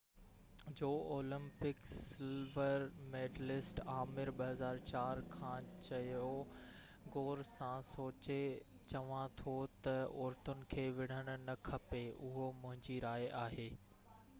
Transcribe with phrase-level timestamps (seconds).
[0.19, 4.31] 2004 جو Olympic silver medallist Aamir
[5.35, 6.31] Khan چيو
[7.17, 8.41] غور سان سوچي
[8.93, 13.69] چوان ٿو ته عورتن کي وڙهڻ نه کپي اهو منهنجي راءِ آهي